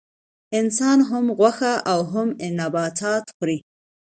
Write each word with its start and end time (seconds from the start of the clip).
انسان 0.59 0.99
هم 1.09 1.25
غوښه 1.37 1.73
او 1.91 1.99
هم 2.11 2.27
نباتات 2.59 3.25
خوري 3.35 3.57